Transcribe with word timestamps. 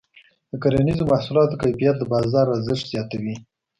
د 0.49 0.51
کرنیزو 0.63 1.03
محصولاتو 1.11 1.59
کیفیت 1.63 1.95
د 1.99 2.03
بازار 2.13 2.45
ارزښت 2.55 2.85
زیاتوي. 2.93 3.35